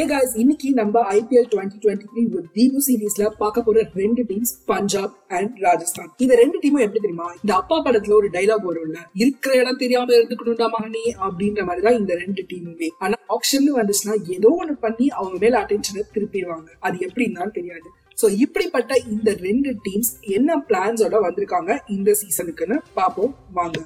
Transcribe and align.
ஹே 0.00 0.04
guys 0.06 0.30
இன்னைக்கு 0.36 0.68
நம்ம 0.70 1.00
IPL 1.14 1.48
twenty 1.52 1.78
twenty 1.82 2.06
three 2.12 2.22
ஒரு 2.36 2.46
தீபு 2.52 2.78
சீரீஸ்ல 2.86 3.24
பார்க்க 3.38 3.62
போற 3.62 3.80
ரெண்டு 3.94 4.22
டீம்ஸ் 4.22 4.52
பஞ்சாப் 4.64 5.14
அண்ட் 5.28 5.58
ராஜஸ்தான் 5.58 6.10
இந்த 6.18 6.34
ரெண்டு 6.34 6.58
டீமும் 6.58 6.80
எப்படி 6.80 7.00
தெரியுமா? 7.00 7.26
இந்த 7.34 7.54
அப்பா 7.54 7.76
படத்துல 7.78 8.12
ஒரு 8.12 8.28
டைலாக் 8.32 8.64
வரும்ல. 8.68 8.98
இருக்கிற 9.14 9.54
இடம் 9.56 9.76
தெரியாம 9.76 10.14
இருந்துக்கணும்டா 10.16 10.68
மகனே 10.68 11.04
அப்படின்ற 11.26 11.64
மாதிரி 11.64 11.84
தான் 11.86 11.98
இந்த 11.98 12.14
ரெண்டு 12.14 12.44
டீமுமே 12.50 12.88
ஆனா 12.98 13.18
ஆப்ஷன் 13.28 13.68
வந்துச்சுன்னா 13.80 14.16
ஏதோ 14.28 14.48
ஒன்று 14.48 14.76
பண்ணி 14.76 15.08
அவங்க 15.10 15.38
மேல 15.38 15.60
அட்டென்ஷனை 15.62 16.04
திருப்பிடுவாங்க. 16.14 16.68
அது 16.78 16.98
எப்படின்னு 16.98 17.50
தெரியாது. 17.52 17.88
ஸோ 18.22 18.28
இப்படிப்பட்ட 18.36 18.96
இந்த 19.06 19.32
ரெண்டு 19.40 19.72
டீம்ஸ் 19.84 20.12
என்ன 20.22 20.64
பிளான்ஸோட 20.68 21.18
வந்திருக்காங்க 21.28 21.78
இந்த 21.88 22.16
சீசனுக்குன்னு 22.22 22.78
பார்ப்போம். 22.94 23.34
வாங்க. 23.52 23.78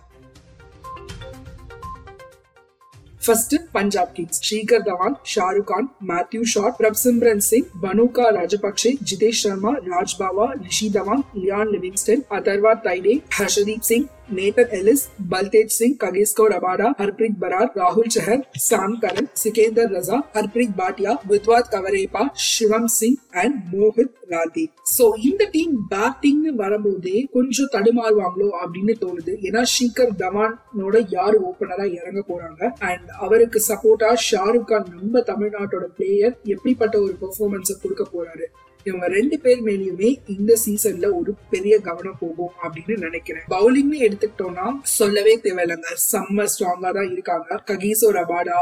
first 3.24 3.56
Punjab 3.74 4.12
Kings 4.16 4.40
Shikhar 4.40 4.84
Dhawan 4.84 5.16
Shahrukh 5.32 5.68
Khan 5.70 5.88
Matthew 6.10 6.42
Short 6.52 6.78
Prabhsimran 6.80 7.44
Singh 7.48 7.68
Bhanuka 7.82 8.26
Rajapaksa 8.38 8.92
Jitesh 9.10 9.42
Sharma 9.44 9.74
Raj 9.90 10.16
Bawa 10.20 10.48
Rishi 10.62 10.88
Dhawan 10.90 11.24
Liam 11.42 11.72
Livingstone 11.74 12.24
Atharva 12.38 12.74
Taide 12.86 13.16
Harshdeep 13.38 13.88
Singh 13.90 14.08
Nathan 14.33 14.71
Ellis 14.79 15.03
பல்தேஜ் 15.31 15.73
Singh 15.79 15.97
ககேஸ்கோ 16.03 16.45
Rabada 16.53 16.87
Harpreet 17.01 17.41
பரார் 17.43 17.71
ராகுல் 17.81 18.13
சஹர் 18.15 18.43
சாம் 18.67 18.95
கரன் 19.03 19.29
சிகேந்தர் 19.43 19.93
ரசா 19.95 20.19
ஹர்ப்ரீத் 20.37 20.77
பாட்டியா 20.79 21.13
வித்வாத் 21.31 21.71
கவரேபா 21.75 22.23
சிவம் 22.35 22.89
சிங் 22.99 23.19
அண்ட் 23.43 23.59
மோஹித் 23.73 24.17
ராதி 24.29 24.65
சோ 24.97 25.07
இந்த 25.29 25.49
team 25.53 25.75
பேட்டிங்னு 25.93 26.53
வரும்போதே 26.63 27.17
கொஞ்சம் 27.33 27.71
தடுமாறுவாங்களோ 27.73 28.49
அப்படின்னு 28.63 28.95
தோணுது. 29.05 29.35
ஏன்னா 29.49 29.63
sugar 29.75 30.19
தவானோட 30.23 31.05
யாரு 31.09 31.39
ஓபனரா 31.51 31.87
இறங்க 32.01 32.23
போறாங்க? 32.29 32.73
அண்ட் 32.91 33.09
அவருக்கு 33.19 33.61
சப்போர்ட்டா 33.69 34.11
ஷாருக் 34.31 34.65
கான் 34.65 34.93
நம்ம 34.95 35.21
தமிழ்நாட்டோட 35.21 35.87
பிளேயர் 35.99 36.37
எப்படிப்பட்ட 36.45 37.01
ஒரு 37.01 37.17
பெர்ஃபார்மன்ஸை 37.21 37.77
கொடுக்க 37.83 38.07
போறாரு? 38.17 38.47
இவங்க 38.89 39.07
ரெண்டு 39.17 39.37
பேர் 39.45 39.61
மேலேயுமே 39.69 40.11
இந்த 40.37 40.53
சீசன்ல 40.65 41.07
ஒரு 41.19 41.33
பெரிய 41.53 41.75
கவனம் 41.89 42.19
போகும் 42.23 42.55
அப்படின்னு 42.65 42.97
நினைக்கிறேன். 43.07 43.45
பவுலிங்னு 43.55 43.99
எடுத்துக்கிட்டோம்னா 44.07 44.67
சொல்லவே 44.99 45.35
தேவையில்லைங்க. 45.47 45.91
செம்ம 46.11 46.47
ஸ்ட்ராங்கா 46.55 46.91
தான் 46.99 47.11
இருக்காங்க. 47.15 47.59
ககீசோ 47.71 48.11
ரபாடா 48.19 48.59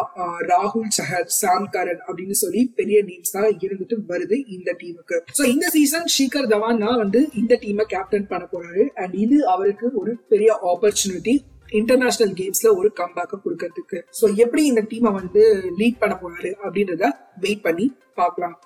ராகுல் 0.51 0.91
சஹர் 0.99 1.29
சாம் 1.41 1.69
கரன் 1.77 2.03
அப்படின்னு 2.07 2.37
சொல்லி 2.45 2.63
பெரிய 2.81 2.99
நேம்ஸ் 3.11 3.35
தான் 3.37 3.51
இருந்துட்டு 3.67 3.99
வருது 4.13 4.39
இந்த 4.57 4.71
டீமுக்கு 4.83 5.19
சோ 5.39 5.45
இந்த 5.55 5.67
சீசன் 5.77 6.11
ஷீகர் 6.17 6.51
தவான் 6.53 6.83
தான் 6.85 7.01
வந்து 7.05 7.23
இந்த 7.43 7.59
டீமை 7.65 7.87
கேப்டன் 7.95 8.31
பண்ண 8.33 8.45
போறாரு. 8.55 8.85
அண்ட் 9.03 9.17
இது 9.25 9.39
அவருக்கு 9.55 9.89
ஒரு 10.03 10.15
பெரிய 10.35 10.53
ஆப்பர்ச்சுனிட்டி 10.73 11.35
இன்டர்நேஷனல் 11.81 12.33
கேம்ஸ்ல 12.39 12.71
ஒரு 12.79 12.89
கம்பேக்க 13.01 13.39
கொடுக்கறதுக்கு. 13.45 13.99
சோ 14.19 14.25
எப்படி 14.45 14.63
இந்த 14.71 14.83
டீமை 14.91 15.13
வந்து 15.21 15.43
லீட் 15.81 16.01
பண்ண 16.03 16.15
போறாரு 16.23 16.51
அப்படின்றத 16.65 17.05
வெயிட் 17.45 17.67
பண்ணி 17.67 17.87
பார்க்கலாம். 18.21 18.57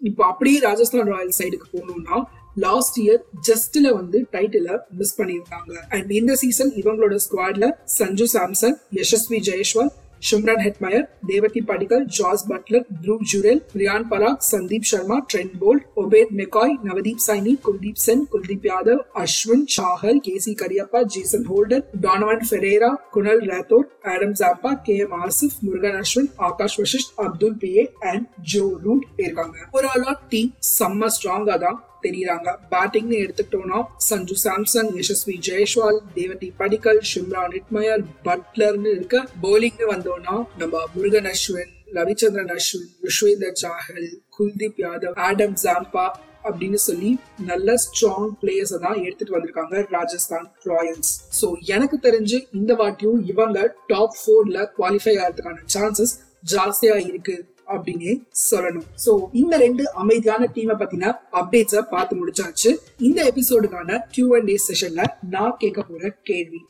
இப்போ 0.00 0.22
அப்படியே 0.24 0.58
ராஜஸ்தான் 0.60 1.12
ராயல் 1.12 1.36
சைடுக்கு 1.38 1.68
போகணும்னா 1.72 2.16
லாஸ்ட் 2.56 2.98
இயர் 2.98 3.22
ஜஸ்ட்ல 3.48 3.86
வந்து 3.94 4.18
டைட்டில 4.32 4.68
மிஸ் 4.90 5.16
பண்ணியிருந்தாங்க 5.20 5.72
அண்ட் 5.88 6.10
இந்த 6.12 6.34
சீசன் 6.36 6.72
இவங்களோட 6.76 7.16
ஸ்குவாட்ல 7.26 7.66
Sanju 7.98 8.26
Samson 8.34 8.76
Yashasvi 8.92 9.40
Jaiswal 9.40 9.90
Shimron 10.21 10.61
Hetmyer 10.63 11.05
Devdutt 11.27 11.61
Padikkal 11.69 12.03
Jos 12.17 12.43
Buttler 12.49 12.83
Dhruv 13.03 13.23
Jurel 13.31 13.61
Riyan 13.79 14.05
Parag 14.11 14.43
Sandeep 14.49 14.87
Sharma 14.89 15.17
Trent 15.31 15.55
Boult 15.61 15.85
Obed 16.01 16.33
McCoy 16.39 16.75
Navdeep 16.83 17.23
Saini 17.25 17.53
Kuldeep 17.65 18.01
Sen 18.03 18.23
Kuldeep 18.33 18.67
Yadav 18.69 19.01
Ashwin 19.21 19.65
Chahal 19.75 20.21
KC 20.27 20.53
Cariappa 20.61 21.01
Jason 21.11 21.45
Holder 21.49 21.83
Donovan 22.01 22.45
Ferreira 22.49 22.91
Kunal 23.11 23.43
Rathore 23.49 23.87
Adam 24.11 24.35
Zampa 24.39 24.73
K 24.85 24.97
M 24.97 25.15
Asif 25.21 25.59
Murugan 25.61 25.99
Ashwin 26.01 26.31
Akash 26.41 26.79
Vasisht 26.81 27.13
Abdul 27.25 27.57
PA 27.61 27.85
and 28.11 28.27
Joe 28.51 28.65
Root 28.85 29.07
இருக்காங்க 29.19 29.57
ஒரு 29.71 29.89
ஆலா 29.91 30.13
team 30.29 30.51
செம்ம 30.71 31.09
ஸ்ட்ராங்கா 31.15 31.57
தான் 31.65 31.79
தெரியுறாங்க. 32.06 32.48
பேட்டிங்னு 32.72 33.22
எடுத்துக்கிட்டோம்னா 33.24 33.80
Sanju 34.08 34.36
Samson 34.44 34.90
Yashasvi 35.00 35.36
Jaiswal 35.48 36.00
Devdutt 36.18 36.50
Padikkal 36.60 37.02
Shimron 37.12 37.54
Hetmyer 37.54 38.04
பட்லர்னு 38.28 38.92
இருக்க 38.96 39.24
பவுலிங்னு 39.46 39.88
வந்தோம்னா 39.94 40.36
நம்ம 40.60 40.84
முருகன் 40.94 41.30
அஸ்வின் 41.32 41.72
ரவிச்சந்திரன் 41.96 42.52
அஸ்வின் 42.54 42.88
ருஷ்வேந்தர் 43.06 43.58
சாஹல் 43.62 44.08
குல்தீப் 44.36 44.80
யாதவ் 44.84 45.18
ஆடம் 45.26 45.58
ஜாம்பா 45.64 46.06
அப்படின்னு 46.48 46.78
சொல்லி 46.88 47.10
நல்ல 47.50 47.74
ஸ்ட்ராங் 47.84 48.28
பிளேயர்ஸ் 48.40 48.74
தான் 48.84 48.98
எடுத்துட்டு 49.04 49.34
வந்திருக்காங்க 49.36 49.80
ராஜஸ்தான் 49.96 50.46
ராயல்ஸ். 50.70 51.10
சோ 51.40 51.46
எனக்கு 51.76 51.96
தெரிஞ்சு 52.04 52.38
இந்த 52.58 52.74
வாட்டியும் 52.80 53.22
இவங்க 53.32 53.58
டாப் 53.92 54.16
போர்ல 54.22 54.58
குவாலிஃபை 54.78 55.14
ஆகிறதுக்கான 55.22 55.64
சான்சஸ் 55.74 56.14
ஜாஸ்தியா 56.54 56.96
இருக்கு. 57.10 57.36
அப்படின்னு 57.74 58.10
சொல்லணும். 58.50 58.86
சோ 59.04 59.12
இந்த 59.32 59.56
ரெண்டு 59.56 59.84
அமைதியான 60.02 60.48
டீமை 60.54 60.76
பத்தின 60.82 61.12
அப்டேட்ஸ 61.40 61.82
பார்த்து 61.94 62.16
முடிச்சாச்சு. 62.20 62.70
இந்த 62.98 63.32
எபிசோடுக்கான 63.32 63.98
கியூ 64.14 64.26
அண்ட் 64.36 64.48
ஏ 64.48 64.58
செஷன்ல 64.68 65.04
நான் 65.34 65.56
கேட்க 65.58 65.82
போற 65.82 66.14
கேள்வி. 66.22 66.62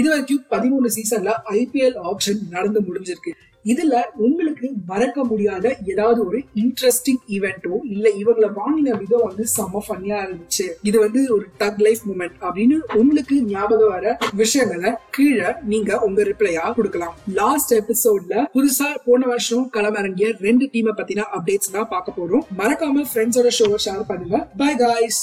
இது 0.00 0.08
வரைக்கும் 0.08 0.44
பதிமூணு 0.50 0.88
சீசன்ல 0.96 1.32
ஐபிஎல் 1.58 1.98
ஆப்ஷன் 2.10 2.40
நடந்து 2.50 2.80
முடிஞ்சிருக்கு. 2.88 3.32
இதுல 3.72 3.94
உங்களுக்கு 4.26 4.66
மறக்க 4.90 5.24
முடியாத 5.30 5.64
ஏதாவது 5.92 6.20
ஒரு 6.26 6.38
இன்ட்ரெஸ்டிங் 6.62 7.22
ஈவெண்ட்டோ 7.36 7.76
இல்ல 7.94 8.06
இவங்களை 8.22 8.50
வாங்கின 8.60 8.96
விதம் 9.02 9.24
வந்து 9.28 9.44
செம்ம 9.56 9.82
ஃபன்னியா 9.86 10.18
இருந்துச்சு. 10.24 10.66
இது 10.88 10.96
வந்து 11.04 11.20
ஒரு 11.36 11.46
டக் 11.62 11.80
லைஃப் 11.86 12.02
மூமெண்ட் 12.08 12.36
அப்படின்னு 12.46 12.78
உங்களுக்கு 13.00 13.36
ஞாபகம் 13.54 13.92
வர 13.94 14.16
விஷயங்களை 14.42 14.92
கீழே 15.16 15.50
நீங்க 15.72 16.00
உங்க 16.08 16.22
ரிப்ளையா 16.30 16.66
கொடுக்கலாம். 16.78 17.14
லாஸ்ட் 17.40 17.74
எபிசோட்ல 17.80 18.44
புதுசா 18.56 18.90
போன 19.08 19.26
வருஷம் 19.32 19.64
களமிறங்கிய 19.76 20.28
ரெண்டு 20.46 20.66
டீமை 20.74 20.94
பத்தின 21.00 21.26
அப்டேட்ஸ் 21.38 21.74
தான் 21.78 21.90
பார்க்க 21.94 22.18
போறோம். 22.18 22.44
மறக்காம 22.60 23.04
ஃப்ரெண்ட்ஸோட 23.12 23.50
ஷோவை 23.58 23.80
ஷேர் 23.86 24.06
பண்ணுங்க. 24.12 24.38
By 24.62 24.72
guys 24.84 25.22